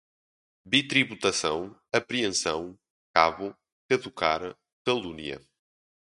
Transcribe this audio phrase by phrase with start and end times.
[0.65, 2.75] bitributação, apreensão,
[3.13, 3.55] cabo,
[3.87, 5.39] caducar, calúnia